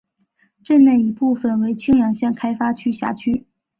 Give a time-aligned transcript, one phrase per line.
[0.63, 3.45] 镇内一部分为青阳县开发区辖区。